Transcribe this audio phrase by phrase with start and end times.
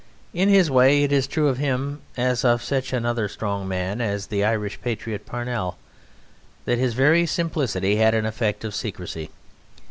[0.33, 4.25] In this way it is true of him, as of such another strong man as
[4.25, 5.77] the Irish patriot Parnell,
[6.65, 9.29] that his very simplicity had an effect of secrecy.